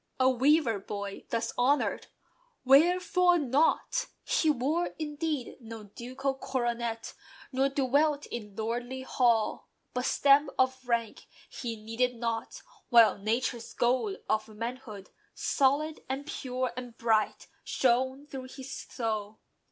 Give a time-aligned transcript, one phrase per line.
[0.19, 2.07] A "weaver boy" thus honoured!
[2.65, 4.07] Wherefore not?
[4.23, 7.13] He wore, indeed, no ducal coronet;
[7.51, 9.69] Nor dwelt in lordly hall.
[9.93, 16.73] But "stamp" of "rank" He needed not, while Nature's "gold" of manhood, Solid, and pure,
[16.75, 19.37] and bright, shone through his soul.